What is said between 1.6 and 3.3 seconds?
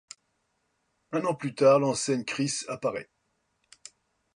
l’enseigne Krys apparaît.